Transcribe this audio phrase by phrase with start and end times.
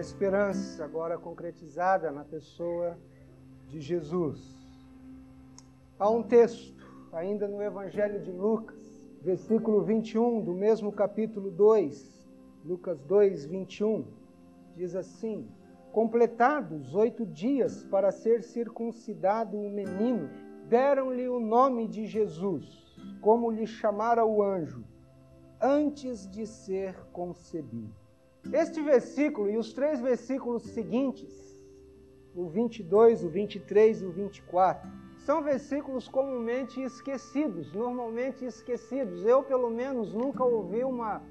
[0.00, 2.98] esperança agora concretizada na pessoa
[3.68, 4.40] de Jesus.
[5.98, 6.74] Há um texto,
[7.12, 8.80] ainda no Evangelho de Lucas,
[9.20, 12.26] versículo 21 do mesmo capítulo 2,
[12.64, 14.06] Lucas 2, 21,
[14.74, 15.46] diz assim:
[15.92, 20.30] Completados oito dias para ser circuncidado o menino,
[20.68, 22.64] deram-lhe o nome de Jesus,
[23.20, 24.82] como lhe chamara o anjo,
[25.60, 28.00] antes de ser concebido.
[28.52, 31.30] Este versículo e os três versículos seguintes,
[32.34, 39.24] o 22, o 23 e o 24, são versículos comumente esquecidos, normalmente esquecidos.
[39.24, 41.22] Eu, pelo menos, nunca ouvi uma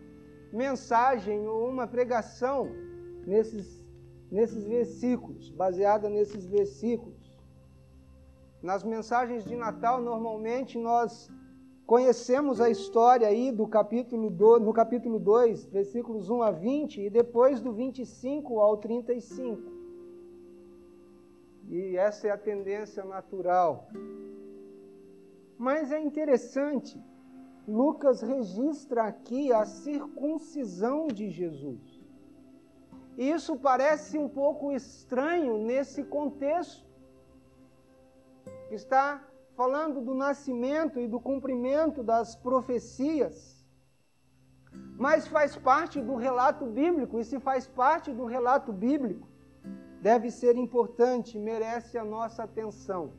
[0.53, 2.69] mensagem ou uma pregação
[3.25, 3.83] nesses,
[4.31, 7.33] nesses versículos, baseada nesses versículos.
[8.61, 11.29] Nas mensagens de Natal, normalmente nós
[11.89, 17.09] conhecemos a história aí do capítulo do, no capítulo 2, versículos 1 a 20 e
[17.09, 19.59] depois do 25 ao 35.
[21.67, 23.87] E essa é a tendência natural.
[25.57, 27.03] Mas é interessante,
[27.67, 31.99] Lucas registra aqui a circuncisão de Jesus.
[33.17, 36.87] E isso parece um pouco estranho nesse contexto.
[38.69, 39.27] Está
[39.59, 43.35] falando do nascimento e do cumprimento das profecias.
[44.97, 49.27] Mas faz parte do relato bíblico, e se faz parte do relato bíblico,
[50.01, 53.11] deve ser importante, merece a nossa atenção.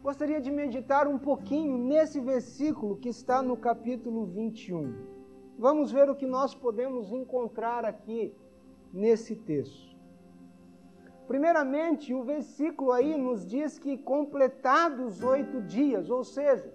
[0.00, 4.94] Gostaria de meditar um pouquinho nesse versículo que está no capítulo 21.
[5.58, 8.32] Vamos ver o que nós podemos encontrar aqui
[8.92, 9.91] nesse texto.
[11.32, 16.70] Primeiramente, o versículo aí nos diz que completados oito dias, ou seja,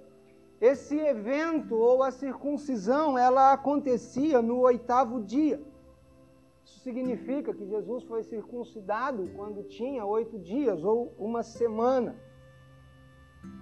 [0.59, 5.61] esse evento ou a circuncisão, ela acontecia no oitavo dia.
[6.65, 12.15] Isso significa que Jesus foi circuncidado quando tinha oito dias ou uma semana.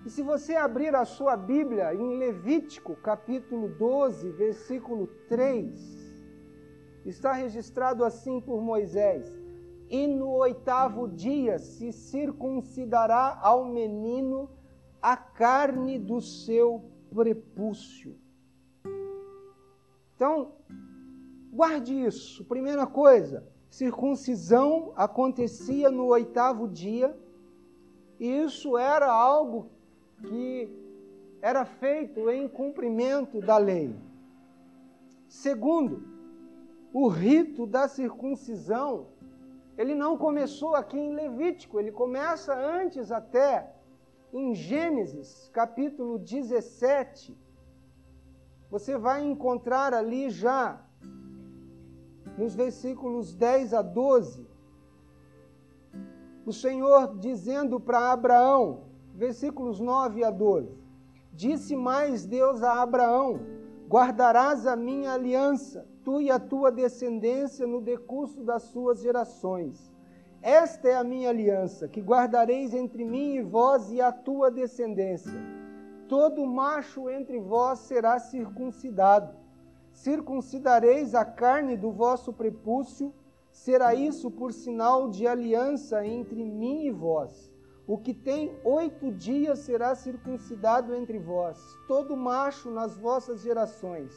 [0.05, 5.77] E se você abrir a sua Bíblia em Levítico, capítulo 12, versículo 3,
[7.05, 9.44] está registrado assim por Moisés:
[9.95, 14.49] e no oitavo dia se circuncidará ao menino
[15.01, 18.17] a carne do seu prepúcio.
[20.13, 20.51] Então,
[21.49, 22.43] guarde isso.
[22.43, 27.17] Primeira coisa, circuncisão acontecia no oitavo dia,
[28.19, 29.69] e isso era algo
[30.27, 30.69] que
[31.41, 33.95] era feito em cumprimento da lei.
[35.29, 36.03] Segundo,
[36.91, 39.14] o rito da circuncisão
[39.77, 43.73] ele não começou aqui em Levítico, ele começa antes até
[44.31, 47.37] em Gênesis, capítulo 17.
[48.69, 50.81] Você vai encontrar ali já
[52.37, 54.47] nos versículos 10 a 12,
[56.45, 60.77] o Senhor dizendo para Abraão, versículos 9 a 12:
[61.33, 63.39] Disse mais Deus a Abraão:
[63.89, 69.91] Guardarás a minha aliança tu e a tua descendência no decurso das suas gerações.
[70.39, 75.33] Esta é a minha aliança, que guardareis entre mim e vós e a tua descendência.
[76.07, 79.35] Todo macho entre vós será circuncidado.
[79.91, 83.11] Circuncidareis a carne do vosso prepúcio,
[83.51, 87.51] será isso por sinal de aliança entre mim e vós.
[87.87, 94.13] O que tem oito dias será circuncidado entre vós, todo macho nas vossas gerações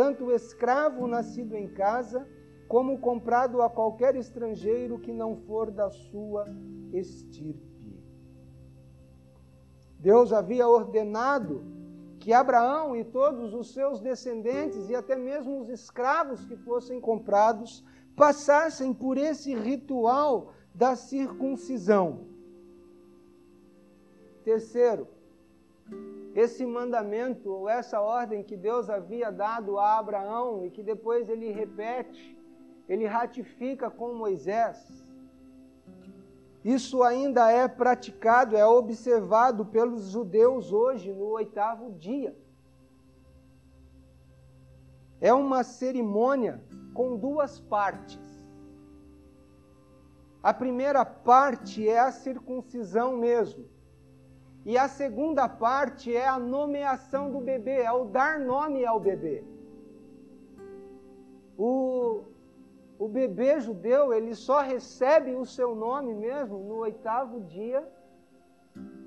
[0.00, 2.26] tanto o escravo nascido em casa,
[2.66, 6.46] como comprado a qualquer estrangeiro que não for da sua
[6.90, 8.02] estirpe.
[9.98, 11.62] Deus havia ordenado
[12.18, 17.84] que Abraão e todos os seus descendentes, e até mesmo os escravos que fossem comprados,
[18.16, 22.24] passassem por esse ritual da circuncisão.
[24.44, 25.06] Terceiro,
[26.34, 31.50] esse mandamento ou essa ordem que Deus havia dado a Abraão e que depois ele
[31.50, 32.38] repete,
[32.88, 35.04] ele ratifica com Moisés.
[36.64, 42.36] Isso ainda é praticado, é observado pelos judeus hoje no oitavo dia.
[45.20, 46.62] É uma cerimônia
[46.94, 48.20] com duas partes.
[50.42, 53.69] A primeira parte é a circuncisão mesmo
[54.64, 59.42] e a segunda parte é a nomeação do bebê, é o dar nome ao bebê.
[61.56, 62.24] O,
[62.98, 67.86] o bebê judeu, ele só recebe o seu nome mesmo no oitavo dia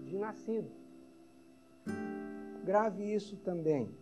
[0.04, 0.72] de nascido.
[2.64, 3.94] Grave isso também.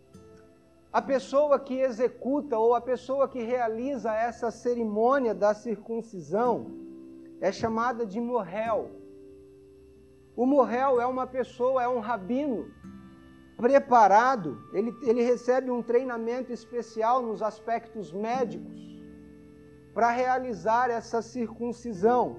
[0.94, 6.66] a pessoa que executa ou a pessoa que realiza essa cerimônia da circuncisão
[7.40, 9.01] é chamada de morrel.
[10.36, 12.70] O morrel é uma pessoa, é um rabino
[13.58, 18.82] preparado, ele, ele recebe um treinamento especial nos aspectos médicos
[19.94, 22.38] para realizar essa circuncisão,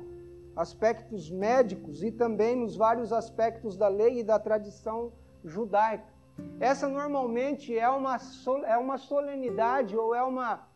[0.56, 5.12] aspectos médicos e também nos vários aspectos da lei e da tradição
[5.44, 6.12] judaica.
[6.58, 8.16] Essa normalmente é uma,
[8.66, 10.66] é uma solenidade ou é, uma,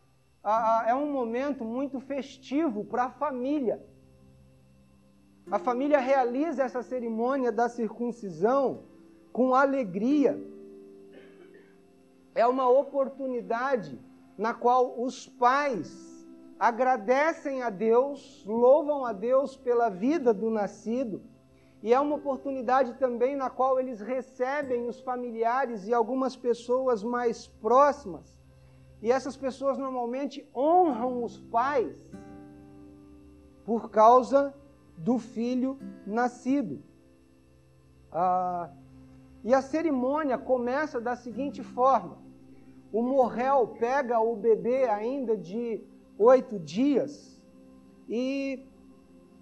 [0.87, 3.83] é um momento muito festivo para a família.
[5.49, 8.83] A família realiza essa cerimônia da circuncisão
[9.33, 10.37] com alegria.
[12.35, 14.01] É uma oportunidade
[14.37, 16.27] na qual os pais
[16.59, 21.23] agradecem a Deus, louvam a Deus pela vida do nascido,
[21.81, 27.47] e é uma oportunidade também na qual eles recebem os familiares e algumas pessoas mais
[27.47, 28.43] próximas.
[29.01, 31.95] E essas pessoas normalmente honram os pais
[33.65, 34.53] por causa
[34.97, 36.83] do filho nascido.
[38.13, 38.71] Ah,
[39.45, 42.19] e a cerimônia começa da seguinte forma:
[42.93, 45.83] o morrel pega o bebê ainda de
[46.19, 47.41] oito dias
[48.09, 48.67] e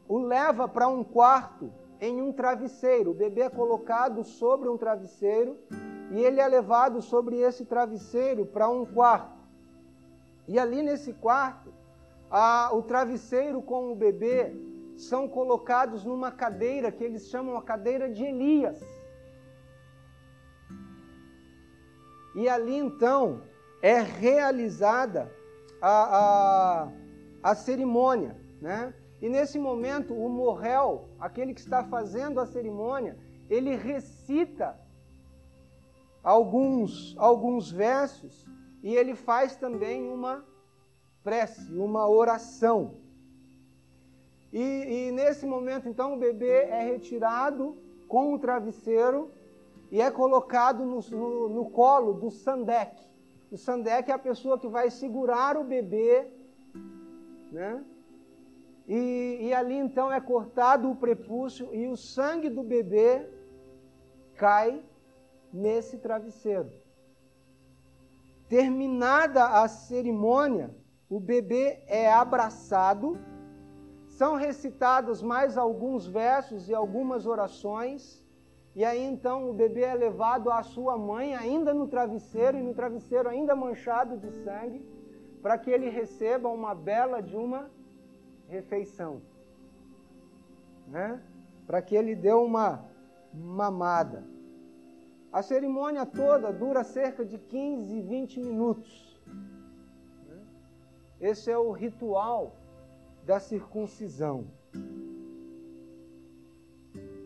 [0.08, 3.12] o leva para um quarto em um travesseiro.
[3.12, 5.56] O bebê é colocado sobre um travesseiro
[6.10, 9.42] e ele é levado sobre esse travesseiro para um quarto.
[10.46, 11.72] E ali nesse quarto,
[12.72, 14.52] o travesseiro com o bebê
[14.96, 18.80] são colocados numa cadeira que eles chamam a cadeira de Elias.
[22.34, 23.42] E ali então
[23.80, 25.30] é realizada
[25.80, 26.92] a, a,
[27.42, 28.94] a cerimônia, né?
[29.20, 33.16] E nesse momento, o morrel, aquele que está fazendo a cerimônia,
[33.48, 34.78] ele recita
[36.22, 38.46] alguns, alguns versos
[38.82, 40.44] e ele faz também uma
[41.22, 42.96] prece, uma oração.
[44.54, 49.32] E, e, nesse momento, então, o bebê é retirado com o travesseiro
[49.90, 53.02] e é colocado no, no, no colo do sandek.
[53.50, 56.28] O sandek é a pessoa que vai segurar o bebê,
[57.50, 57.84] né?
[58.86, 63.28] E, e ali então é cortado o prepúcio e o sangue do bebê
[64.36, 64.80] cai
[65.52, 66.70] nesse travesseiro.
[68.48, 70.72] Terminada a cerimônia,
[71.10, 73.18] o bebê é abraçado
[74.18, 78.24] são recitados mais alguns versos e algumas orações,
[78.74, 82.74] e aí então o bebê é levado à sua mãe, ainda no travesseiro, e no
[82.74, 84.80] travesseiro ainda manchado de sangue,
[85.42, 87.68] para que ele receba uma bela de uma
[88.48, 89.20] refeição.
[90.86, 91.20] Né?
[91.66, 92.84] Para que ele dê uma
[93.32, 94.22] mamada.
[95.32, 99.20] A cerimônia toda dura cerca de 15, 20 minutos.
[100.28, 100.40] Né?
[101.20, 102.63] Esse é o ritual
[103.24, 104.46] da circuncisão.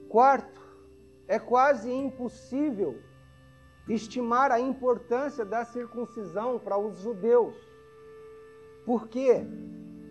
[0.09, 0.61] Quarto,
[1.27, 2.99] é quase impossível
[3.89, 7.57] estimar a importância da circuncisão para os judeus.
[8.85, 9.47] Porque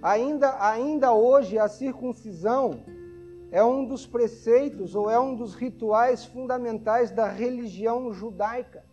[0.01, 2.84] ainda, ainda hoje a circuncisão
[3.51, 8.86] é um dos preceitos ou é um dos rituais fundamentais da religião judaica.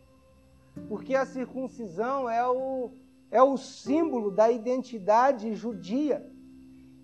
[0.89, 2.91] Porque a circuncisão é o,
[3.31, 6.25] é o símbolo da identidade judia.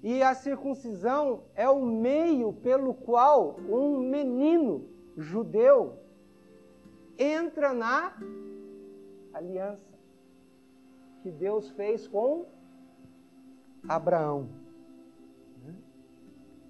[0.03, 5.99] E a circuncisão é o meio pelo qual um menino judeu
[7.19, 8.17] entra na
[9.35, 9.91] aliança
[11.23, 12.47] que Deus fez com
[13.87, 14.49] Abraão.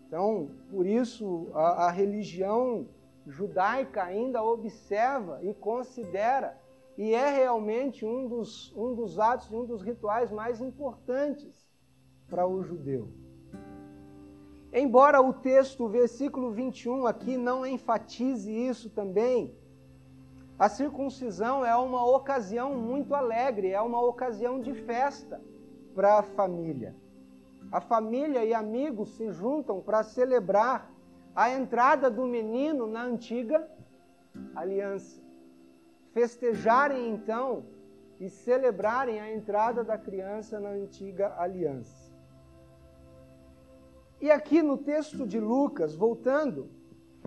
[0.09, 2.89] Então, por isso, a, a religião
[3.25, 6.61] judaica ainda observa e considera,
[6.99, 11.70] e é realmente um dos, um dos atos, um dos rituais mais importantes
[12.31, 13.09] para o judeu.
[14.73, 19.53] Embora o texto, o versículo 21 aqui, não enfatize isso também,
[20.61, 25.41] a circuncisão é uma ocasião muito alegre, é uma ocasião de festa
[25.95, 26.95] para a família.
[27.73, 30.93] A família e amigos se juntam para celebrar
[31.35, 33.67] a entrada do menino na antiga
[34.55, 35.23] aliança.
[36.13, 37.65] Festejarem então
[38.21, 42.00] e celebrarem a entrada da criança na antiga aliança.
[44.21, 46.69] E aqui no texto de Lucas, voltando,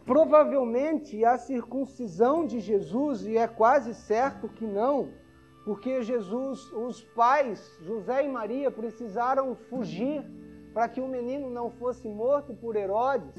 [0.06, 5.10] provavelmente a circuncisão de Jesus, e é quase certo que não,
[5.66, 10.24] porque Jesus, os pais, José e Maria, precisaram fugir
[10.72, 13.34] para que o menino não fosse morto por Herodes,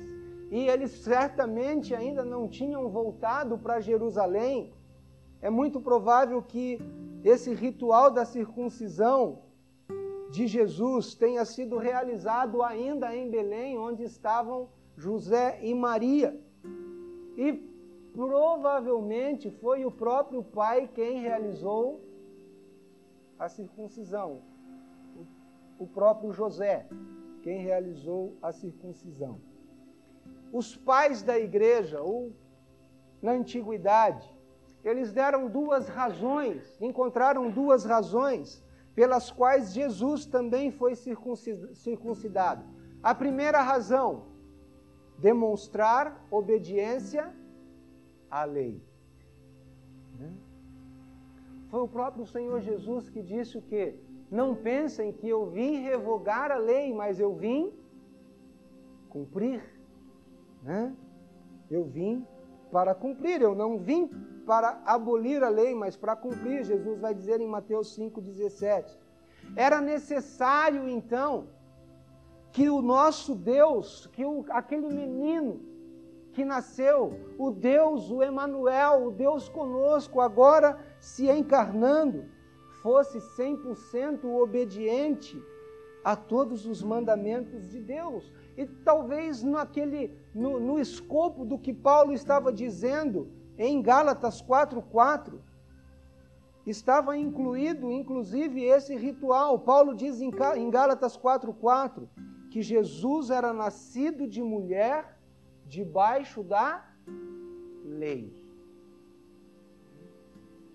[0.51, 4.75] e eles certamente ainda não tinham voltado para Jerusalém.
[5.41, 6.81] É muito provável que
[7.23, 9.45] esse ritual da circuncisão
[10.35, 16.37] de Jesus tenha sido realizado ainda em Belém, onde estavam José e Maria.
[17.37, 17.53] E
[18.13, 22.01] provavelmente foi o próprio pai quem realizou
[23.39, 24.43] a circuncisão.
[25.79, 26.89] O próprio José
[27.45, 29.41] quem realizou a circuncisão.
[30.53, 32.33] Os pais da igreja, ou
[33.23, 34.29] na antiguidade,
[34.83, 38.64] eles deram duas razões, encontraram duas razões
[38.95, 42.65] pelas quais Jesus também foi circuncidado.
[43.03, 44.27] A primeira razão,
[45.19, 47.35] demonstrar obediência
[48.31, 48.81] à lei.
[50.19, 50.33] Né?
[51.71, 53.97] Foi o próprio Senhor Jesus que disse o quê?
[54.31, 57.73] Não pensem que eu vim revogar a lei, mas eu vim
[59.09, 59.63] cumprir.
[60.63, 60.95] Né?
[61.71, 62.27] Eu vim
[62.71, 64.11] para cumprir, eu não vim
[64.45, 66.65] para abolir a lei, mas para cumprir.
[66.65, 68.97] Jesus vai dizer em Mateus 5,17.
[69.57, 71.49] Era necessário, então,
[72.53, 75.61] que o nosso Deus, que o, aquele menino
[76.33, 82.25] que nasceu, o Deus, o Emanuel, o Deus conosco, agora se encarnando,
[82.83, 85.41] fosse 100% obediente
[86.05, 88.31] a todos os mandamentos de Deus.
[88.57, 95.39] E talvez naquele, no, no escopo do que Paulo estava dizendo em Gálatas 4,4,
[96.67, 99.59] estava incluído, inclusive, esse ritual.
[99.59, 102.09] Paulo diz em Gálatas 4,4
[102.51, 105.19] que Jesus era nascido de mulher
[105.67, 106.85] debaixo da
[107.85, 108.33] lei.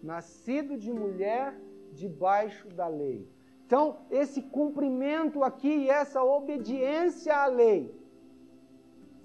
[0.01, 1.59] Nascido de mulher
[1.93, 3.27] debaixo da lei.
[3.65, 7.98] Então, esse cumprimento aqui, essa obediência à lei,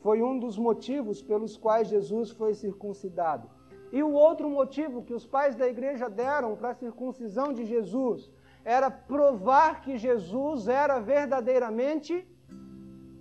[0.05, 3.49] foi um dos motivos pelos quais Jesus foi circuncidado.
[3.91, 8.31] E o outro motivo que os pais da igreja deram para a circuncisão de Jesus
[8.63, 12.29] era provar que Jesus era verdadeiramente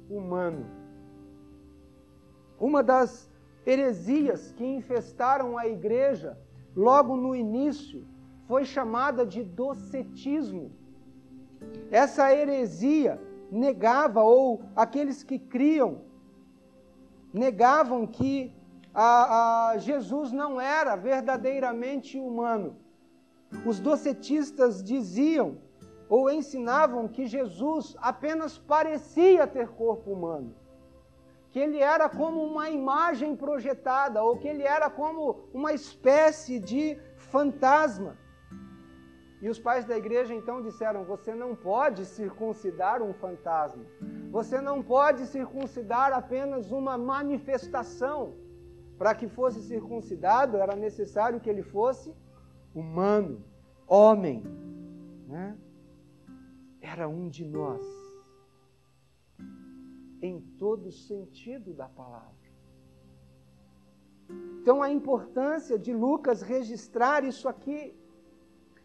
[0.09, 0.65] humano.
[2.59, 3.31] Uma das
[3.65, 6.37] heresias que infestaram a igreja
[6.75, 8.05] logo no início
[8.45, 10.69] foi chamada de docetismo.
[11.89, 16.11] Essa heresia negava, ou aqueles que criam
[17.33, 18.55] negavam que
[18.93, 22.77] a, a Jesus não era verdadeiramente humano.
[23.65, 25.57] Os docetistas diziam
[26.07, 30.53] ou ensinavam que Jesus apenas parecia ter corpo humano,
[31.49, 36.99] que ele era como uma imagem projetada, ou que ele era como uma espécie de
[37.15, 38.17] fantasma.
[39.43, 43.83] E os pais da igreja então disseram: Você não pode circuncidar um fantasma.
[44.31, 48.21] Você não pode circuncidar apenas uma manifestação.
[48.97, 52.15] Para que fosse circuncidado, era necessário que ele fosse
[52.73, 53.43] humano,
[53.85, 54.41] homem.
[55.27, 55.57] Né?
[56.79, 57.85] Era um de nós,
[60.21, 62.47] em todo sentido da palavra.
[64.61, 68.01] Então, a importância de Lucas registrar isso aqui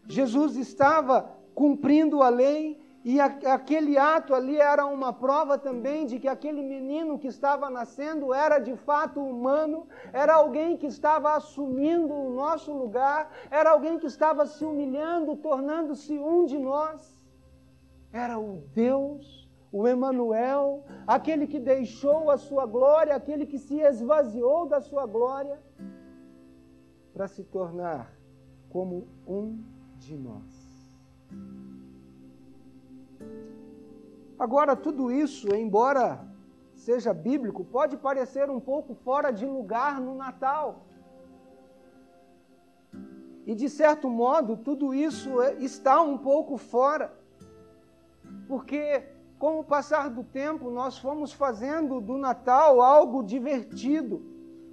[0.09, 6.27] Jesus estava cumprindo a lei e aquele ato ali era uma prova também de que
[6.27, 12.33] aquele menino que estava nascendo era de fato humano, era alguém que estava assumindo o
[12.33, 17.21] nosso lugar, era alguém que estava se humilhando, tornando-se um de nós.
[18.11, 24.65] Era o Deus, o Emanuel, aquele que deixou a sua glória, aquele que se esvaziou
[24.65, 25.61] da sua glória
[27.13, 28.11] para se tornar
[28.69, 29.63] como um
[29.99, 30.49] de nós.
[34.37, 36.25] Agora, tudo isso, embora
[36.73, 40.85] seja bíblico, pode parecer um pouco fora de lugar no Natal.
[43.45, 47.13] E de certo modo, tudo isso é, está um pouco fora,
[48.47, 49.03] porque
[49.37, 54.29] com o passar do tempo nós fomos fazendo do Natal algo divertido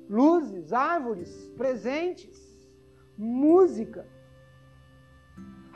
[0.09, 2.39] luzes, árvores, presentes,
[3.17, 4.07] música.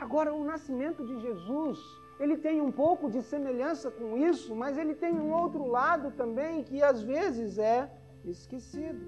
[0.01, 1.77] Agora, o nascimento de Jesus,
[2.19, 6.63] ele tem um pouco de semelhança com isso, mas ele tem um outro lado também
[6.63, 7.87] que às vezes é
[8.25, 8.99] esquecido.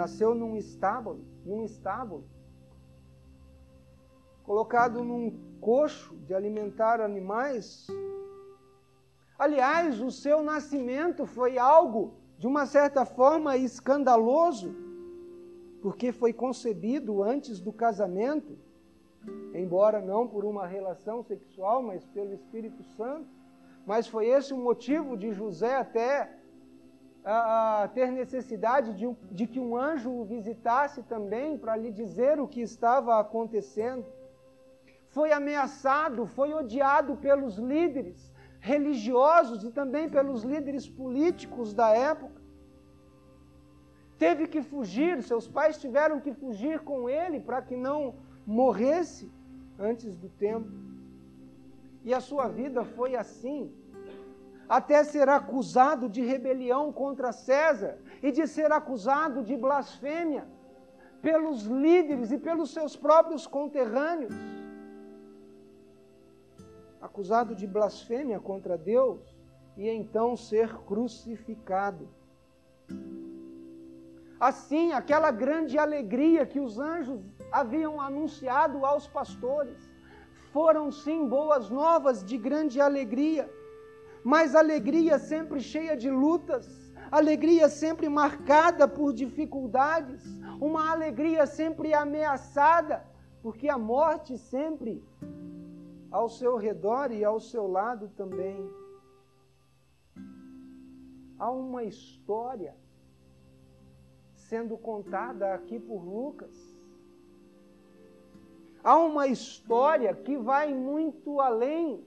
[0.00, 2.28] Nasceu num estábulo, num estábulo,
[4.42, 5.24] colocado num
[5.58, 7.86] coxo de alimentar animais.
[9.38, 14.76] Aliás, o seu nascimento foi algo, de uma certa forma, escandaloso,
[15.80, 18.58] porque foi concebido antes do casamento
[19.54, 23.28] embora não por uma relação sexual, mas pelo Espírito Santo.
[23.86, 26.30] Mas foi esse o motivo de José até
[27.24, 32.48] a, ter necessidade de, de que um anjo o visitasse também para lhe dizer o
[32.48, 34.04] que estava acontecendo.
[35.08, 42.42] Foi ameaçado, foi odiado pelos líderes religiosos e também pelos líderes políticos da época.
[44.18, 48.14] Teve que fugir, seus pais tiveram que fugir com ele para que não
[48.46, 49.30] morresse
[49.78, 50.68] antes do tempo.
[52.02, 53.72] E a sua vida foi assim
[54.68, 60.46] até ser acusado de rebelião contra César e de ser acusado de blasfêmia
[61.20, 64.34] pelos líderes e pelos seus próprios conterrâneos.
[67.00, 69.20] Acusado de blasfêmia contra Deus
[69.76, 72.08] e então ser crucificado.
[74.38, 77.20] Assim, aquela grande alegria que os anjos
[77.58, 79.80] haviam anunciado aos pastores
[80.52, 83.44] foram sim boas novas de grande alegria
[84.24, 86.66] mas alegria sempre cheia de lutas,
[87.10, 90.24] alegria sempre marcada por dificuldades,
[90.58, 93.04] uma alegria sempre ameaçada,
[93.42, 95.04] porque a morte sempre
[96.10, 98.66] ao seu redor e ao seu lado também.
[101.38, 102.74] Há uma história
[104.32, 106.63] sendo contada aqui por Lucas.
[108.84, 112.04] Há uma história que vai muito além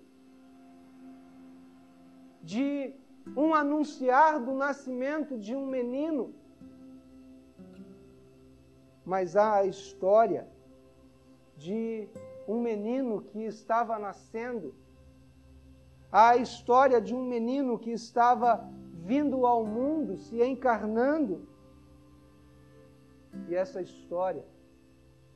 [2.44, 2.94] de
[3.36, 6.36] um anunciar do nascimento de um menino.
[9.04, 10.48] Mas há a história
[11.56, 12.08] de
[12.48, 14.76] um menino que estava nascendo,
[16.12, 21.48] há a história de um menino que estava vindo ao mundo, se encarnando.
[23.50, 24.46] E essa história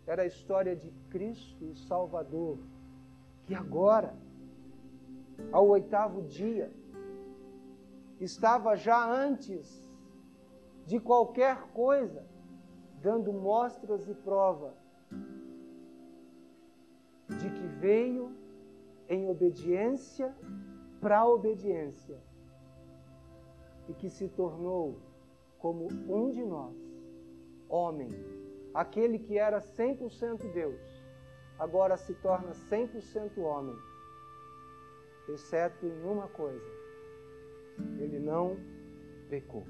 [0.05, 2.57] era a história de Cristo, o Salvador,
[3.45, 4.15] que agora,
[5.51, 6.71] ao oitavo dia,
[8.19, 9.89] estava já antes
[10.85, 12.25] de qualquer coisa,
[13.01, 14.75] dando mostras e prova
[17.27, 18.35] de que veio
[19.07, 20.35] em obediência
[20.99, 22.19] para obediência
[23.89, 24.99] e que se tornou
[25.57, 26.75] como um de nós,
[27.67, 28.09] homem,
[28.73, 30.81] aquele que era 100% Deus,
[31.59, 33.75] agora se torna 100% homem,
[35.27, 36.81] exceto em uma coisa
[37.99, 38.57] ele não
[39.29, 39.65] pecou.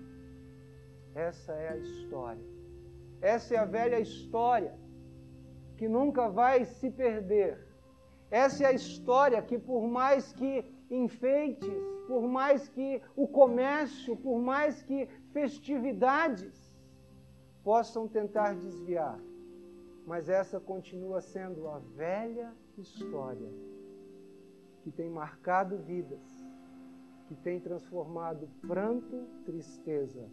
[1.14, 2.46] Essa é a história.
[3.22, 4.74] Essa é a velha história
[5.78, 7.68] que nunca vai se perder.
[8.30, 11.70] Essa é a história que, por mais que enfeites,
[12.08, 16.71] por mais que o comércio, por mais que festividades
[17.64, 19.20] possam tentar desviar,
[20.06, 23.50] mas essa continua sendo a velha história
[24.82, 26.42] que tem marcado vidas
[27.32, 30.28] que tem transformado pranto, tristeza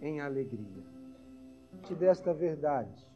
[0.00, 0.82] em alegria.
[1.82, 3.06] Te desta verdade.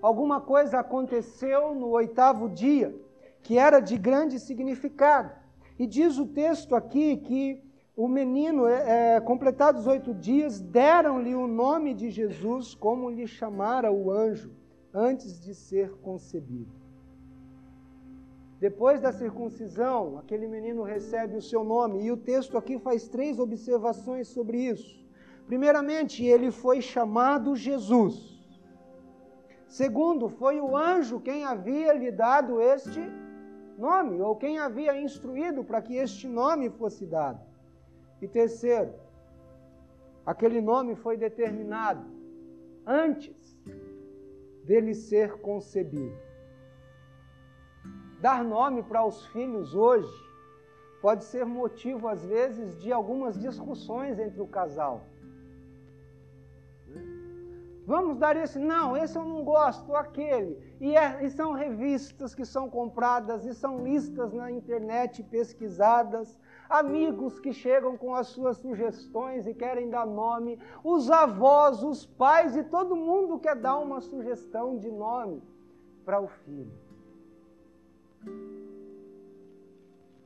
[0.00, 2.94] Alguma coisa aconteceu no oitavo dia
[3.42, 5.32] que era de grande significado.
[5.76, 7.60] E diz o texto aqui que
[7.96, 13.92] o menino, é, é completados oito dias, deram-lhe o nome de Jesus, como lhe chamara
[13.92, 14.50] o anjo,
[14.92, 16.72] antes de ser concebido.
[18.58, 23.38] Depois da circuncisão, aquele menino recebe o seu nome, e o texto aqui faz três
[23.38, 25.04] observações sobre isso.
[25.46, 28.42] Primeiramente, ele foi chamado Jesus.
[29.68, 33.00] Segundo, foi o anjo quem havia lhe dado este
[33.78, 37.53] nome, ou quem havia instruído para que este nome fosse dado.
[38.24, 38.94] E terceiro,
[40.24, 42.06] aquele nome foi determinado
[42.86, 43.54] antes
[44.64, 46.16] dele ser concebido.
[48.22, 50.16] Dar nome para os filhos hoje
[51.02, 55.04] pode ser motivo, às vezes, de algumas discussões entre o casal.
[57.86, 58.58] Vamos dar esse?
[58.58, 60.58] Não, esse eu não gosto, aquele.
[60.80, 67.38] E, é, e, são revistas que são compradas, e são listas na internet pesquisadas, amigos
[67.38, 72.64] que chegam com as suas sugestões e querem dar nome, os avós, os pais e
[72.64, 75.42] todo mundo quer dar uma sugestão de nome
[76.04, 76.72] para o filho.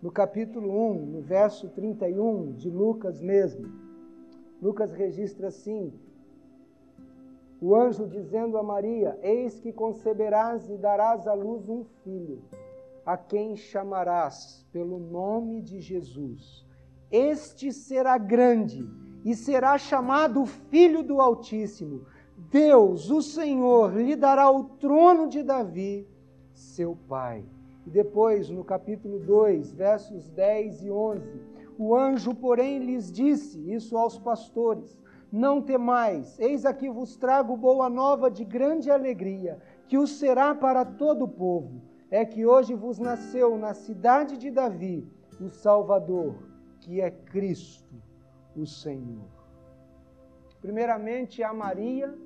[0.00, 3.68] No capítulo 1, no verso 31 de Lucas mesmo,
[4.62, 5.92] Lucas registra assim:
[7.60, 12.40] o anjo dizendo a Maria: Eis que conceberás e darás à luz um filho,
[13.08, 16.62] a quem chamarás pelo nome de Jesus.
[17.10, 18.86] Este será grande
[19.24, 22.04] e será chamado Filho do Altíssimo.
[22.36, 26.06] Deus, o Senhor, lhe dará o trono de Davi,
[26.52, 27.42] seu pai
[27.86, 31.40] e depois, no capítulo 2, versos 10 e 11,
[31.78, 35.00] O anjo, porém, lhes disse, isso aos pastores:
[35.32, 40.84] Não temais, eis aqui vos trago boa nova de grande alegria, que o será para
[40.84, 41.87] todo o povo.
[42.10, 45.06] É que hoje vos nasceu na cidade de Davi
[45.40, 46.34] o Salvador,
[46.80, 47.94] que é Cristo,
[48.56, 49.28] o Senhor.
[50.60, 52.16] Primeiramente a Maria,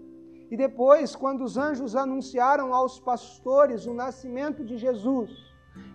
[0.51, 5.31] e depois, quando os anjos anunciaram aos pastores o nascimento de Jesus,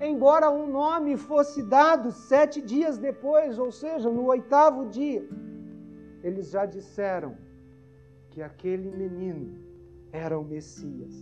[0.01, 5.27] embora um nome fosse dado sete dias depois, ou seja, no oitavo dia,
[6.23, 7.37] eles já disseram
[8.31, 9.63] que aquele menino
[10.11, 11.13] era o Messias,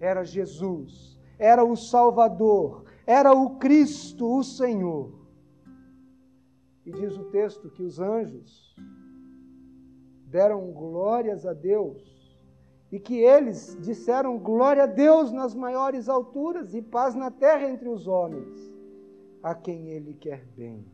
[0.00, 5.12] era Jesus, era o Salvador, era o Cristo, o Senhor.
[6.84, 8.74] E diz o texto que os anjos
[10.26, 12.16] deram glórias a Deus
[12.90, 17.88] e que eles disseram glória a Deus nas maiores alturas e paz na terra entre
[17.88, 18.72] os homens,
[19.42, 20.84] a quem Ele quer bem.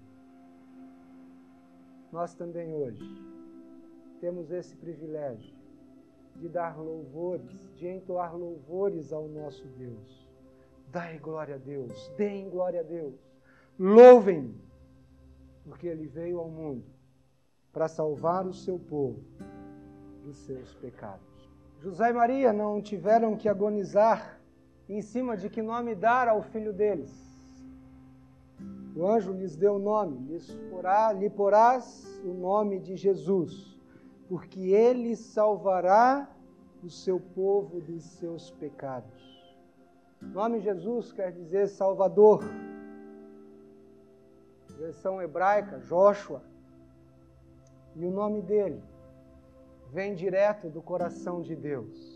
[2.10, 3.04] Nós também hoje
[4.20, 5.54] temos esse privilégio
[6.36, 10.21] de dar louvores, de entoar louvores ao nosso Deus.
[10.92, 13.14] Dai glória a Deus, deem glória a Deus,
[13.78, 14.54] louvem,
[15.64, 16.84] porque Ele veio ao mundo
[17.72, 19.24] para salvar o seu povo
[20.22, 21.50] dos seus pecados.
[21.80, 24.38] José e Maria não tiveram que agonizar
[24.86, 27.10] em cima de que nome dar ao filho deles.
[28.94, 33.78] O anjo lhes deu o nome, lhes porá, lhe porás o nome de Jesus,
[34.28, 36.30] porque ele salvará
[36.84, 39.21] o seu povo dos seus pecados.
[40.22, 42.42] O nome Jesus quer dizer Salvador.
[44.78, 46.42] Versão hebraica, Joshua.
[47.94, 48.82] E o nome dele
[49.92, 52.12] vem direto do coração de Deus.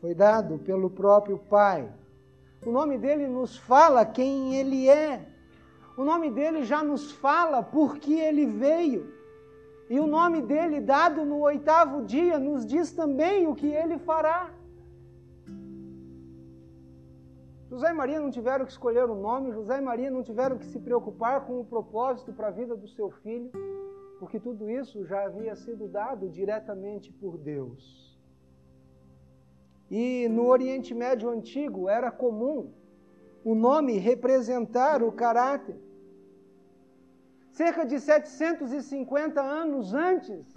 [0.00, 1.92] Foi dado pelo próprio Pai.
[2.64, 5.26] O nome dele nos fala quem ele é.
[5.96, 9.12] O nome dele já nos fala por que ele veio.
[9.90, 14.50] E o nome dele, dado no oitavo dia, nos diz também o que ele fará.
[17.68, 20.66] José e Maria não tiveram que escolher o nome, José e Maria não tiveram que
[20.66, 23.50] se preocupar com o propósito para a vida do seu filho
[24.24, 28.18] porque tudo isso já havia sido dado diretamente por Deus.
[29.90, 32.72] E no Oriente Médio antigo era comum
[33.44, 35.76] o nome representar o caráter.
[37.50, 40.54] Cerca de 750 anos antes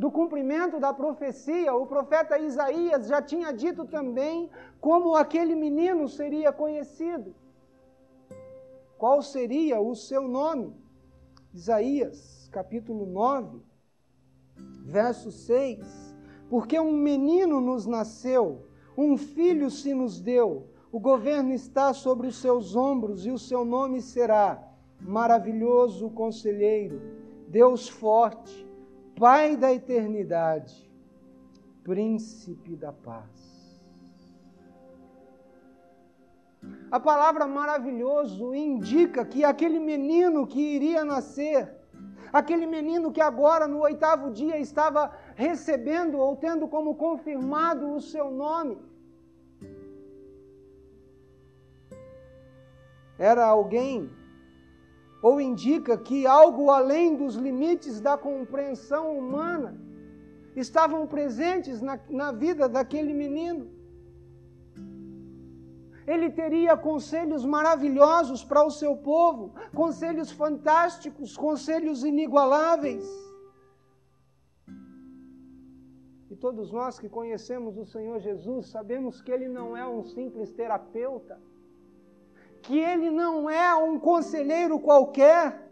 [0.00, 4.48] do cumprimento da profecia, o profeta Isaías já tinha dito também
[4.80, 7.34] como aquele menino seria conhecido.
[8.96, 10.74] Qual seria o seu nome?
[11.52, 13.60] Isaías capítulo 9,
[14.86, 16.16] verso 6.
[16.48, 22.36] Porque um menino nos nasceu, um filho se nos deu, o governo está sobre os
[22.36, 24.66] seus ombros e o seu nome será
[24.98, 27.02] Maravilhoso Conselheiro,
[27.48, 28.69] Deus Forte,
[29.20, 30.90] Pai da Eternidade,
[31.84, 33.80] Príncipe da Paz.
[36.90, 41.80] A palavra maravilhoso indica que aquele menino que iria nascer
[42.32, 48.30] Aquele menino que agora, no oitavo dia, estava recebendo ou tendo como confirmado o seu
[48.30, 48.78] nome.
[53.18, 54.08] Era alguém,
[55.22, 59.78] ou indica que algo além dos limites da compreensão humana
[60.56, 63.80] estavam presentes na, na vida daquele menino
[66.12, 73.06] ele teria conselhos maravilhosos para o seu povo, conselhos fantásticos, conselhos inigualáveis.
[76.28, 80.50] E todos nós que conhecemos o Senhor Jesus sabemos que ele não é um simples
[80.50, 81.40] terapeuta,
[82.62, 85.68] que ele não é um conselheiro qualquer,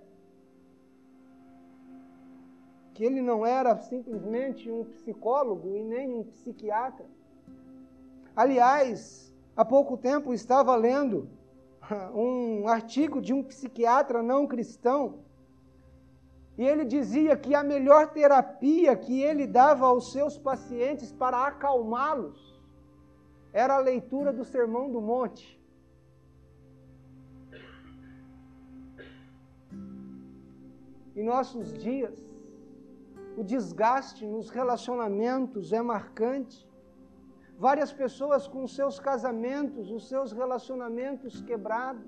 [2.94, 7.06] que ele não era simplesmente um psicólogo e nem um psiquiatra.
[8.34, 11.28] Aliás, Há pouco tempo estava lendo
[12.14, 15.18] um artigo de um psiquiatra não cristão
[16.56, 22.56] e ele dizia que a melhor terapia que ele dava aos seus pacientes para acalmá-los
[23.52, 25.57] era a leitura do Sermão do Monte.
[31.18, 32.16] Em nossos dias,
[33.36, 36.64] o desgaste nos relacionamentos é marcante
[37.58, 42.06] várias pessoas com seus casamentos, os seus relacionamentos quebrados,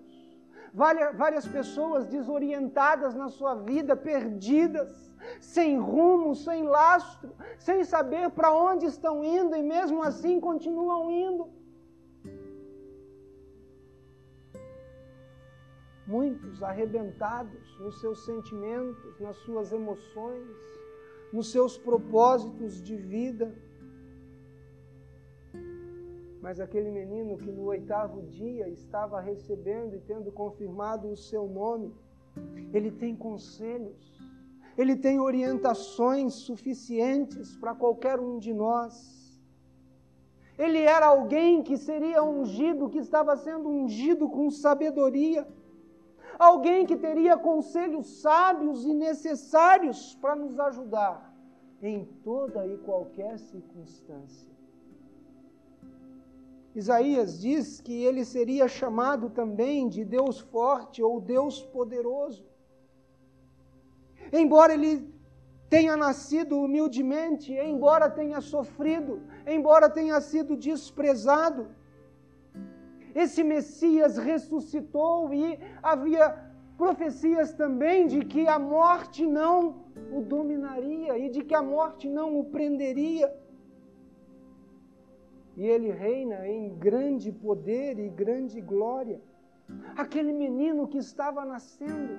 [0.73, 8.87] várias, pessoas desorientadas na sua vida, perdidas, sem rumo, sem lastro, sem saber para onde
[8.87, 11.49] estão indo e mesmo assim continuam indo.
[16.11, 20.57] Muitos arrebentados nos seus sentimentos, nas suas emoções,
[21.33, 23.55] nos seus propósitos de vida.
[26.43, 31.95] Mas aquele menino que no oitavo dia estava recebendo e tendo confirmado o seu nome,
[32.73, 34.19] ele tem conselhos,
[34.77, 39.21] ele tem orientações suficientes para qualquer um de nós.
[40.59, 45.47] Ele era alguém que seria ungido, que estava sendo ungido com sabedoria.
[46.49, 51.31] Alguém que teria conselhos sábios e necessários para nos ajudar
[51.83, 54.51] em toda e qualquer circunstância.
[56.75, 62.43] Isaías diz que ele seria chamado também de Deus forte ou Deus poderoso.
[64.33, 65.13] Embora ele
[65.69, 71.69] tenha nascido humildemente, embora tenha sofrido, embora tenha sido desprezado,
[73.15, 76.37] esse Messias ressuscitou e havia
[76.77, 82.39] profecias também de que a morte não o dominaria e de que a morte não
[82.39, 83.31] o prenderia
[85.61, 89.21] e ele reina em grande poder e grande glória.
[89.95, 92.15] Aquele menino que estava nascendo,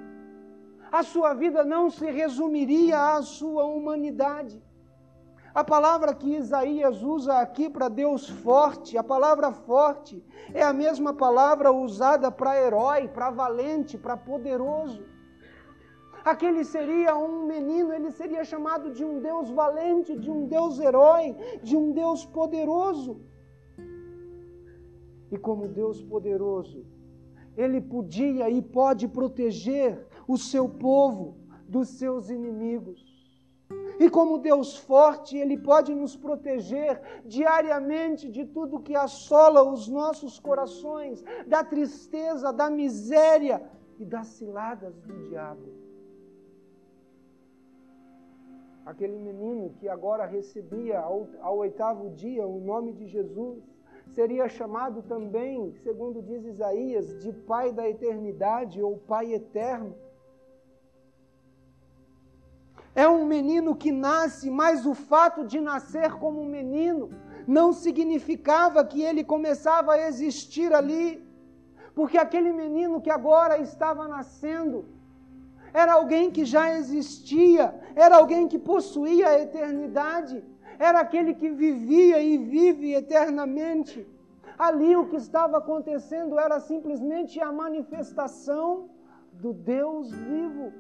[0.92, 4.62] a sua vida não se resumiria à sua humanidade.
[5.54, 11.14] A palavra que Isaías usa aqui para Deus forte, a palavra forte, é a mesma
[11.14, 15.04] palavra usada para herói, para valente, para poderoso.
[16.24, 21.36] Aquele seria um menino, ele seria chamado de um Deus valente, de um Deus herói,
[21.62, 23.20] de um Deus poderoso
[25.32, 26.86] e como Deus poderoso,
[27.56, 31.38] Ele podia e pode proteger o seu povo
[31.68, 33.11] dos seus inimigos.
[34.04, 40.40] E como Deus forte, Ele pode nos proteger diariamente de tudo que assola os nossos
[40.40, 43.62] corações, da tristeza, da miséria
[44.00, 45.68] e das ciladas do diabo.
[48.84, 53.62] Aquele menino que agora recebia ao, ao oitavo dia o nome de Jesus,
[54.16, 59.96] seria chamado também, segundo diz Isaías, de Pai da eternidade ou Pai eterno.
[62.94, 67.10] É um menino que nasce, mas o fato de nascer como um menino
[67.48, 71.26] não significava que ele começava a existir ali,
[71.96, 74.86] porque aquele menino que agora estava nascendo
[75.74, 80.44] era alguém que já existia, era alguém que possuía a eternidade
[80.88, 84.08] era aquele que vivia e vive eternamente.
[84.58, 88.90] Ali o que estava acontecendo era simplesmente a manifestação
[89.32, 90.74] do Deus vivo.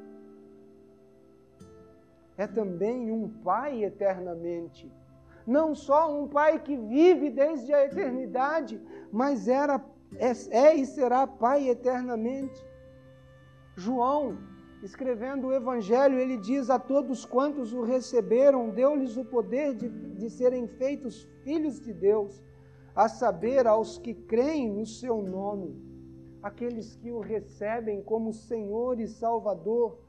[2.41, 4.91] É também um Pai eternamente.
[5.45, 9.79] Não só um Pai que vive desde a eternidade, mas era,
[10.15, 12.59] é, é e será Pai eternamente.
[13.75, 14.39] João
[14.81, 20.27] escrevendo o Evangelho, ele diz a todos quantos o receberam, deu-lhes o poder de, de
[20.27, 22.43] serem feitos filhos de Deus,
[22.95, 25.79] a saber, aos que creem no seu nome,
[26.41, 29.99] aqueles que o recebem como Senhor e Salvador,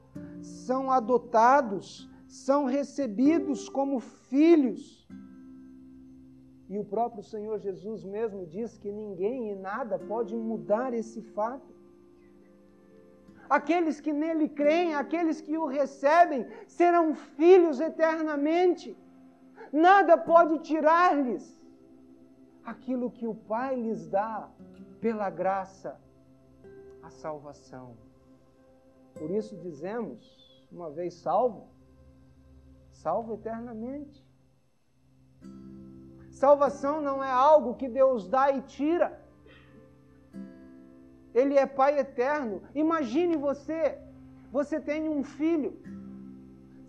[0.41, 2.11] são adotados,
[2.47, 5.07] são recebidos como filhos.
[6.69, 11.73] E o próprio Senhor Jesus mesmo diz que ninguém e nada pode mudar esse fato
[13.57, 18.97] aqueles que nele creem, aqueles que o recebem, serão filhos eternamente.
[19.71, 21.61] Nada pode tirar-lhes
[22.63, 24.49] aquilo que o Pai lhes dá
[24.99, 25.99] pela graça,
[27.03, 27.95] a salvação.
[29.13, 30.19] Por isso dizemos,
[30.71, 31.72] uma vez salvo,
[33.03, 34.17] salvo eternamente.
[36.43, 39.07] Salvação não é algo que Deus dá e tira.
[41.39, 42.55] Ele é Pai eterno.
[42.83, 43.79] Imagine você,
[44.51, 45.71] você tem um filho.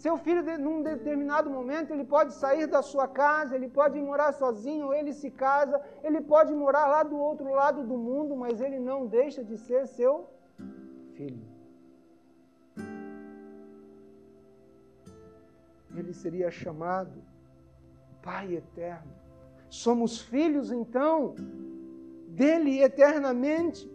[0.04, 4.92] Seu filho, num determinado momento, ele pode sair da sua casa, ele pode morar sozinho,
[4.92, 9.06] ele se casa, ele pode morar lá do outro lado do mundo, mas ele não
[9.06, 10.28] deixa de ser seu
[11.16, 11.53] filho.
[15.96, 17.22] Ele seria chamado
[18.22, 19.12] Pai eterno.
[19.68, 21.34] Somos filhos, então,
[22.28, 23.92] dele eternamente.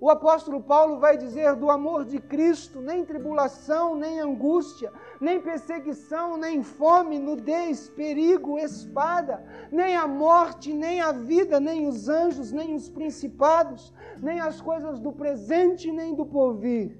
[0.00, 6.36] O apóstolo Paulo vai dizer do amor de Cristo, nem tribulação, nem angústia, nem perseguição,
[6.36, 12.76] nem fome, nudez, perigo, espada, nem a morte, nem a vida, nem os anjos, nem
[12.76, 16.96] os principados, nem as coisas do presente, nem do porvir,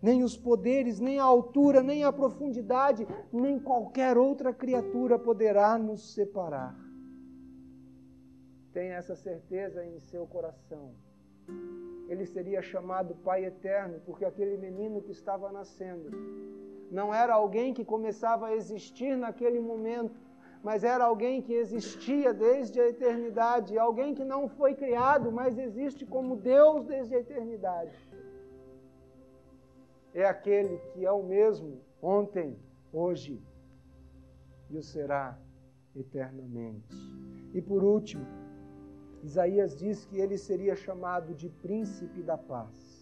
[0.00, 6.14] nem os poderes, nem a altura, nem a profundidade, nem qualquer outra criatura poderá nos
[6.14, 6.76] separar.
[8.72, 10.94] Tenha essa certeza em seu coração
[12.08, 16.10] ele seria chamado Pai Eterno, porque aquele menino que estava nascendo
[16.90, 20.18] não era alguém que começava a existir naquele momento,
[20.62, 26.06] mas era alguém que existia desde a eternidade, alguém que não foi criado, mas existe
[26.06, 28.07] como Deus desde a eternidade.
[30.14, 32.56] É aquele que é o mesmo ontem,
[32.92, 33.42] hoje
[34.70, 35.38] e o será
[35.94, 36.96] eternamente.
[37.54, 38.26] E por último,
[39.22, 42.98] Isaías diz que ele seria chamado de príncipe da paz.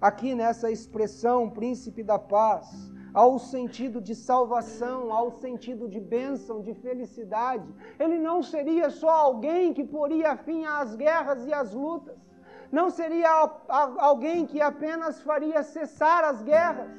[0.00, 2.68] Aqui nessa expressão, príncipe da paz,
[3.14, 7.66] ao sentido de salvação, ao sentido de bênção, de felicidade.
[7.98, 12.18] Ele não seria só alguém que poria fim às guerras e às lutas.
[12.70, 13.30] Não seria
[13.98, 16.92] alguém que apenas faria cessar as guerras.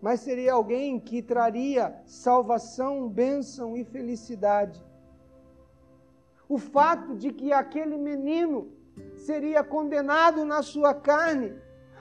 [0.00, 4.82] Mas seria alguém que traria salvação, bênção e felicidade
[6.50, 8.72] o fato de que aquele menino
[9.14, 11.54] seria condenado na sua carne,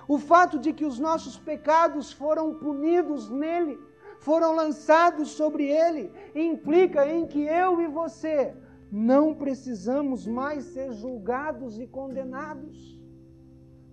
[0.07, 3.79] o fato de que os nossos pecados foram punidos nele,
[4.19, 8.55] foram lançados sobre ele, implica em que eu e você
[8.91, 12.99] não precisamos mais ser julgados e condenados,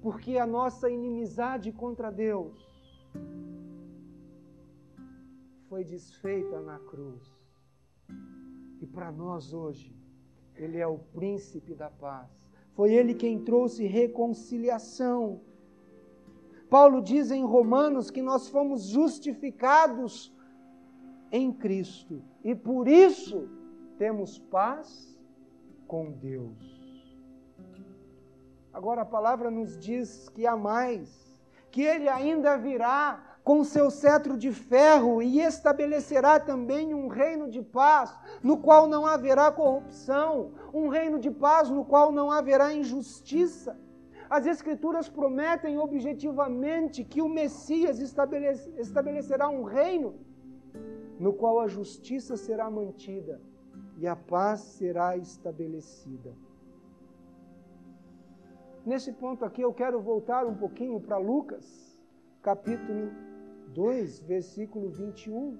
[0.01, 2.67] porque a nossa inimizade contra Deus
[5.69, 7.23] foi desfeita na cruz.
[8.81, 9.95] E para nós hoje,
[10.55, 12.31] ele é o príncipe da paz.
[12.73, 15.41] Foi ele quem trouxe reconciliação.
[16.71, 20.33] Paulo diz em Romanos que nós fomos justificados
[21.31, 23.49] em Cristo e por isso
[23.99, 25.17] temos paz
[25.87, 26.77] com Deus.
[28.73, 34.37] Agora a palavra nos diz que há mais, que ele ainda virá com seu cetro
[34.37, 40.89] de ferro e estabelecerá também um reino de paz, no qual não haverá corrupção, um
[40.89, 43.79] reino de paz no qual não haverá injustiça.
[44.29, 50.17] As Escrituras prometem objetivamente que o Messias estabelecerá um reino
[51.19, 53.41] no qual a justiça será mantida
[53.97, 56.35] e a paz será estabelecida.
[58.85, 61.99] Nesse ponto aqui eu quero voltar um pouquinho para Lucas,
[62.43, 63.11] capítulo
[63.69, 65.59] 2, versículo 21.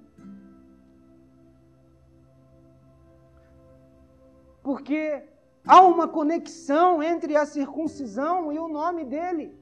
[4.63, 5.25] Porque
[5.67, 9.57] há uma conexão entre a circuncisão e o nome dele.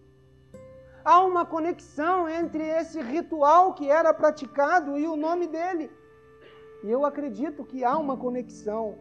[1.05, 5.91] Há uma conexão entre esse ritual que era praticado e o nome dele.
[6.85, 8.99] E eu acredito que há uma conexão.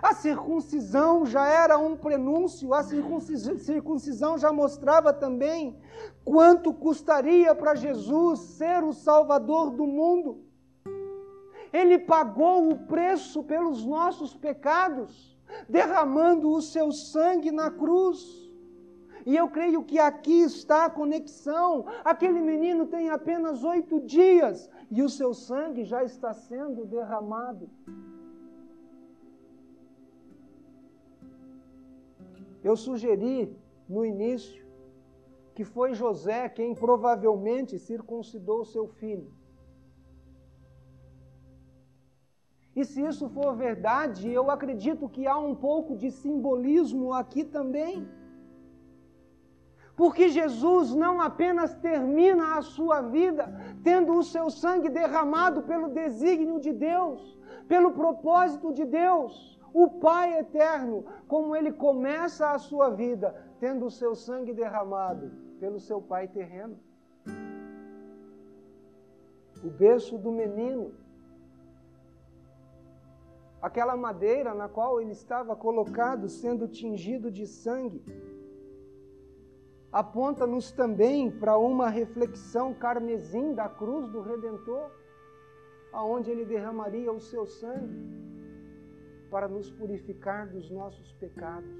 [0.00, 5.78] A circuncisão já era um prenúncio, a circuncisão já mostrava também
[6.24, 10.42] quanto custaria para Jesus ser o Salvador do mundo.
[11.70, 18.18] Ele pagou o preço pelos nossos pecados, derramando o seu sangue na cruz.
[19.26, 21.84] E eu creio que aqui está a conexão.
[22.02, 27.68] Aquele menino tem apenas oito dias e o seu sangue já está sendo derramado.
[32.62, 33.54] Eu sugeri
[33.88, 34.64] no início
[35.54, 39.32] que foi José quem provavelmente circuncidou seu filho.
[42.74, 48.08] E se isso for verdade, eu acredito que há um pouco de simbolismo aqui também.
[49.96, 53.52] Porque Jesus não apenas termina a sua vida
[53.82, 60.38] tendo o seu sangue derramado pelo desígnio de Deus, pelo propósito de Deus, o Pai
[60.38, 65.30] eterno, como ele começa a sua vida tendo o seu sangue derramado
[65.60, 66.78] pelo seu Pai terreno.
[69.62, 70.92] O berço do menino,
[73.62, 78.04] aquela madeira na qual ele estava colocado, sendo tingido de sangue,
[79.94, 84.90] aponta-nos também para uma reflexão carmesim da cruz do Redentor,
[85.92, 88.12] aonde ele derramaria o seu sangue
[89.30, 91.70] para nos purificar dos nossos pecados.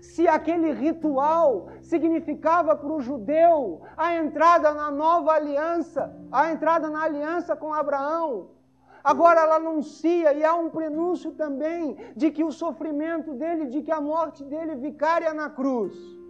[0.00, 7.02] Se aquele ritual significava para o judeu a entrada na nova aliança, a entrada na
[7.02, 8.50] aliança com Abraão,
[9.02, 13.90] agora ela anuncia e há um prenúncio também de que o sofrimento dele, de que
[13.90, 16.23] a morte dele vicária na cruz,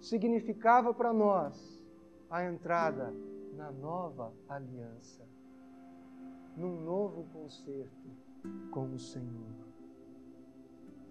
[0.00, 1.82] significava para nós
[2.30, 3.14] a entrada
[3.54, 5.24] na nova aliança,
[6.56, 8.08] num novo concerto
[8.70, 9.58] com o Senhor.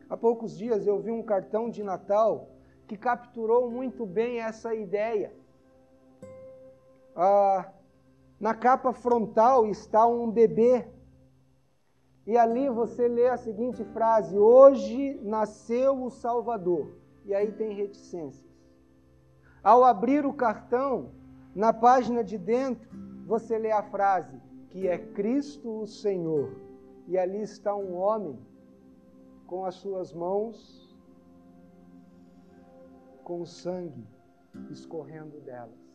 [0.09, 2.49] Há poucos dias eu vi um cartão de Natal
[2.87, 5.33] que capturou muito bem essa ideia.
[7.13, 7.73] Ah,
[8.39, 10.87] na capa frontal está um bebê
[12.25, 16.91] E ali você lê a seguinte frase: Hoje nasceu o Salvador.
[17.25, 18.46] E aí tem reticências.
[19.67, 21.11] Ao abrir o cartão,
[21.53, 22.89] na página de dentro,
[23.25, 24.39] você lê a frase:
[24.69, 26.55] Que é Cristo o Senhor.
[27.05, 28.39] E ali está um homem
[29.45, 30.97] com as suas mãos
[33.25, 34.07] com sangue
[34.71, 35.85] escorrendo delas.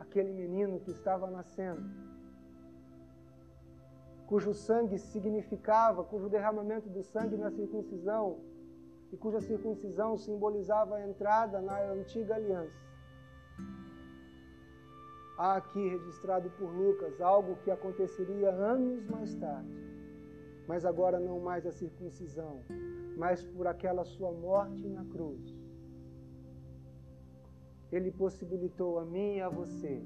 [0.00, 1.88] Aquele menino que estava nascendo
[4.26, 8.40] cujo sangue significava, cujo derramamento do sangue na circuncisão
[9.14, 12.84] e cuja circuncisão simbolizava a entrada na antiga aliança.
[15.38, 19.70] Há aqui registrado por Lucas algo que aconteceria anos mais tarde,
[20.66, 22.64] mas agora não mais a circuncisão,
[23.16, 25.56] mas por aquela sua morte na cruz.
[27.92, 30.02] Ele possibilitou a mim e a você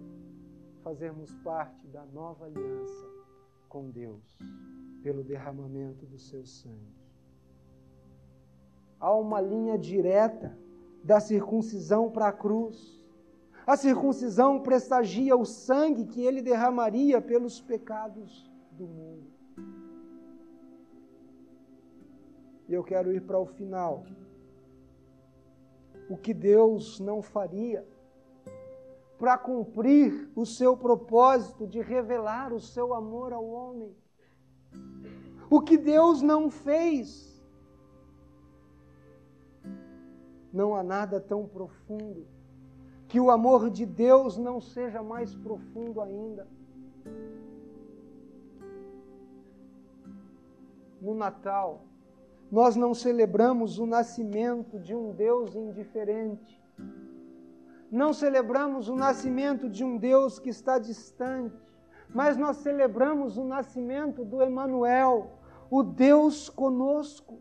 [0.83, 3.07] fazermos parte da nova aliança
[3.71, 4.39] com Deus
[5.03, 6.98] pelo derramamento do seu sangue.
[9.01, 10.59] Há uma linha direta
[11.03, 12.99] da circuncisão para a cruz.
[13.67, 19.27] A circuncisão prestagia o sangue que ele derramaria pelos pecados do mundo.
[22.69, 24.05] E eu quero ir para o final.
[26.09, 27.87] O que Deus não faria
[29.19, 33.95] para cumprir o seu propósito de revelar o seu amor ao homem.
[35.51, 37.38] O que Deus não fez.
[40.53, 42.27] Não há nada tão profundo
[43.07, 46.47] que o amor de Deus não seja mais profundo ainda.
[51.01, 51.85] No Natal,
[52.51, 56.59] nós não celebramos o nascimento de um Deus indiferente
[57.91, 61.57] não celebramos o nascimento de um Deus que está distante,
[62.11, 65.31] mas nós celebramos o nascimento do Emanuel,
[65.71, 67.41] o Deus conosco.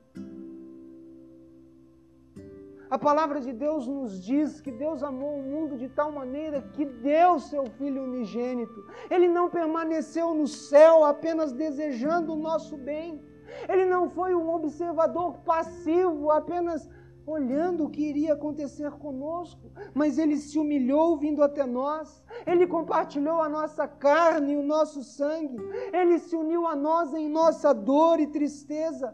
[2.89, 6.85] A palavra de Deus nos diz que Deus amou o mundo de tal maneira que
[6.85, 8.85] deu seu Filho unigênito.
[9.09, 13.21] Ele não permaneceu no céu apenas desejando o nosso bem.
[13.67, 16.89] Ele não foi um observador passivo, apenas
[17.25, 23.41] olhando o que iria acontecer conosco, mas ele se humilhou vindo até nós, ele compartilhou
[23.41, 25.57] a nossa carne e o nosso sangue,
[25.91, 29.13] ele se uniu a nós em nossa dor e tristeza.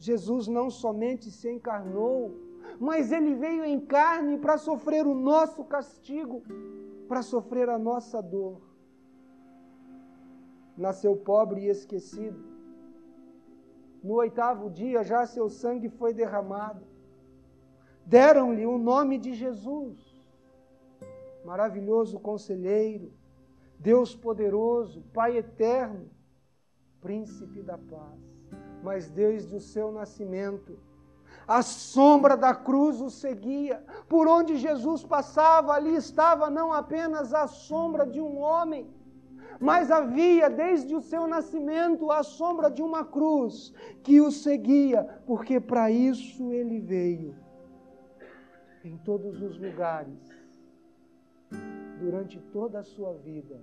[0.00, 2.36] Jesus não somente se encarnou,
[2.80, 6.42] mas ele veio em carne para sofrer o nosso castigo,
[7.06, 8.60] para sofrer a nossa dor.
[10.76, 12.50] Nasceu pobre e esquecido
[14.02, 16.84] no oitavo dia já seu sangue foi derramado.
[18.04, 19.98] Deram-lhe o nome de Jesus.
[21.44, 23.12] Maravilhoso conselheiro,
[23.78, 26.10] Deus poderoso, Pai eterno,
[27.00, 28.29] príncipe da paz.
[28.82, 30.78] Mas desde o seu nascimento,
[31.46, 33.84] a sombra da cruz o seguia.
[34.08, 38.88] Por onde Jesus passava, ali estava não apenas a sombra de um homem,
[39.58, 45.60] mas havia desde o seu nascimento a sombra de uma cruz que o seguia, porque
[45.60, 47.34] para isso ele veio.
[48.84, 50.18] Em todos os lugares,
[51.98, 53.60] durante toda a sua vida,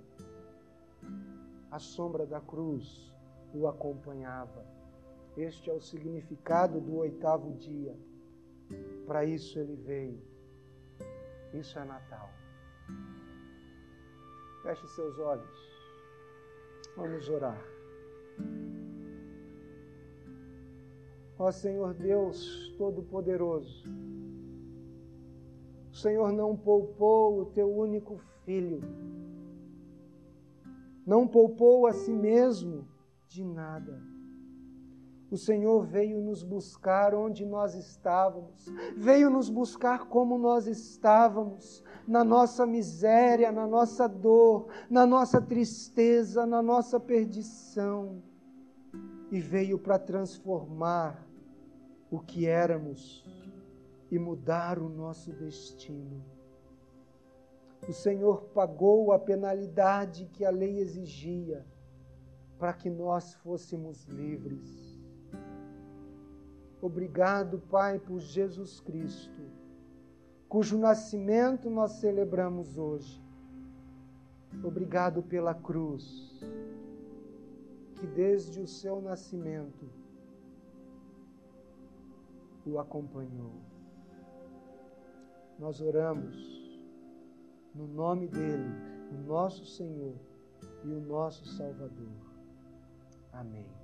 [1.70, 3.12] a sombra da cruz
[3.52, 4.77] o acompanhava.
[5.38, 7.96] Este é o significado do oitavo dia.
[9.06, 10.20] Para isso ele veio.
[11.54, 12.28] Isso é Natal.
[14.64, 15.58] Feche seus olhos.
[16.96, 17.64] Vamos orar.
[21.38, 23.88] Ó Senhor Deus Todo-Poderoso,
[25.92, 28.80] o Senhor não poupou o teu único filho,
[31.06, 32.88] não poupou a si mesmo
[33.28, 34.17] de nada
[35.30, 38.66] o Senhor veio nos buscar onde nós estávamos,
[38.96, 46.46] veio nos buscar como nós estávamos, na nossa miséria, na nossa dor, na nossa tristeza,
[46.46, 48.22] na nossa perdição,
[49.30, 51.28] e veio para transformar
[52.10, 53.22] o que éramos
[54.10, 56.24] e mudar o nosso destino.
[57.86, 61.66] O Senhor pagou a penalidade que a lei exigia
[62.58, 64.87] para que nós fôssemos livres.
[66.80, 69.42] Obrigado, Pai, por Jesus Cristo,
[70.48, 73.22] cujo nascimento nós celebramos hoje.
[74.62, 76.40] Obrigado pela cruz,
[77.96, 79.90] que desde o seu nascimento
[82.64, 83.52] o acompanhou.
[85.58, 86.36] Nós oramos
[87.74, 88.70] no nome dele,
[89.12, 90.14] o nosso Senhor
[90.84, 92.12] e o nosso Salvador.
[93.32, 93.77] Amém.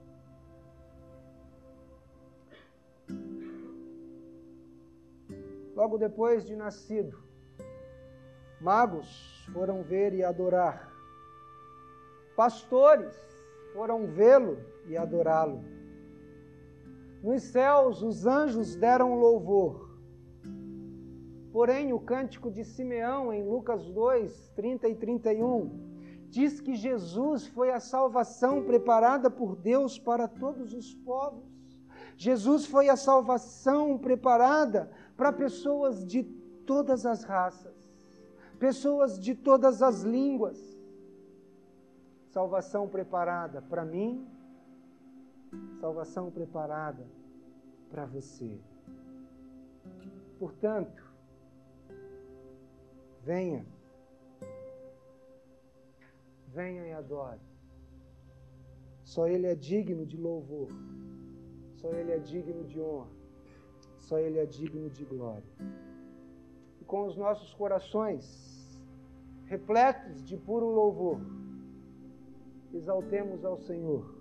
[5.75, 7.18] Logo depois de nascido,
[8.61, 10.93] magos foram ver e adorar.
[12.37, 13.14] Pastores
[13.72, 15.64] foram vê-lo e adorá-lo.
[17.22, 19.99] Nos céus, os anjos deram louvor.
[21.53, 25.70] Porém, o cântico de Simeão, em Lucas 2, 30 e 31,
[26.29, 31.55] diz que Jesus foi a salvação preparada por Deus para todos os povos.
[32.16, 36.24] Jesus foi a salvação preparada para pessoas de
[36.66, 37.74] todas as raças,
[38.58, 40.58] pessoas de todas as línguas.
[42.30, 44.26] Salvação preparada para mim,
[45.80, 47.06] salvação preparada
[47.88, 48.60] para você.
[50.38, 51.02] Portanto,
[53.22, 53.64] venha
[56.54, 57.40] venha e adore.
[59.02, 60.68] Só Ele é digno de louvor,
[61.74, 63.10] só Ele é digno de honra,
[64.05, 65.42] só Ele é digno de glória.
[66.80, 68.82] E com os nossos corações
[69.46, 71.20] repletos de puro louvor,
[72.72, 74.14] exaltemos ao Senhor.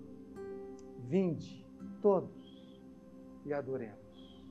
[1.00, 1.64] Vinde
[2.00, 2.80] todos
[3.44, 4.42] e adoremos.